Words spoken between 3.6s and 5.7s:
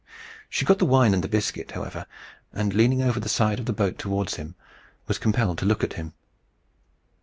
the boat towards him, was compelled to